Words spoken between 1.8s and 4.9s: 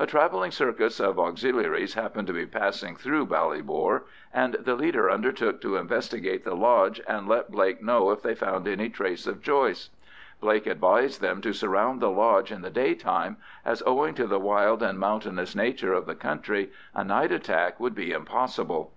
happened to be passing through Ballybor, and the